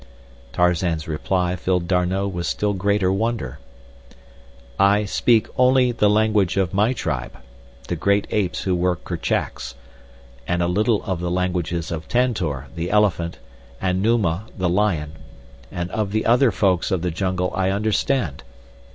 Tarzan's 0.51 1.07
reply 1.07 1.55
filled 1.55 1.87
D'Arnot 1.87 2.31
with 2.31 2.47
still 2.47 2.73
greater 2.73 3.11
wonder: 3.13 3.59
I 4.79 5.05
speak 5.05 5.47
only 5.59 5.91
the 5.91 6.09
language 6.09 6.57
of 6.57 6.73
my 6.73 6.91
tribe—the 6.91 7.95
great 7.97 8.25
apes 8.31 8.61
who 8.63 8.75
were 8.75 8.95
Kerchak's; 8.95 9.75
and 10.47 10.63
a 10.63 10.67
little 10.67 11.03
of 11.03 11.19
the 11.19 11.29
languages 11.29 11.91
of 11.91 12.07
Tantor, 12.07 12.65
the 12.75 12.89
elephant, 12.89 13.37
and 13.79 14.01
Numa, 14.01 14.47
the 14.57 14.69
lion, 14.69 15.11
and 15.71 15.91
of 15.91 16.11
the 16.13 16.25
other 16.25 16.49
folks 16.51 16.89
of 16.89 17.03
the 17.03 17.11
jungle 17.11 17.51
I 17.53 17.69
understand. 17.69 18.41